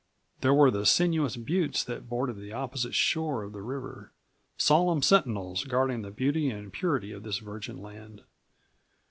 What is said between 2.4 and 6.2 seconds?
opposite shore of the river solemn sentinels guarding the